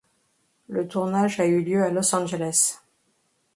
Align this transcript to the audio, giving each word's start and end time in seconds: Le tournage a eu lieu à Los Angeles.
Le 0.67 0.87
tournage 0.87 1.39
a 1.39 1.45
eu 1.45 1.61
lieu 1.63 1.83
à 1.83 1.91
Los 1.91 2.15
Angeles. 2.15 2.79